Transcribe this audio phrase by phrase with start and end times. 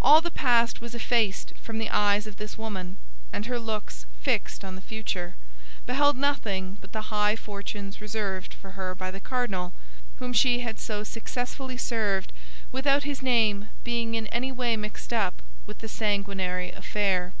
[0.00, 2.96] All the past was effaced from the eyes of this woman;
[3.32, 5.34] and her looks, fixed on the future,
[5.84, 9.72] beheld nothing but the high fortunes reserved for her by the cardinal,
[10.20, 12.32] whom she had so successfully served
[12.70, 17.32] without his name being in any way mixed up with the sanguinary affair.